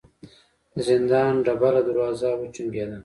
[0.73, 2.97] د زندان ډبله دروازه وچونګېده.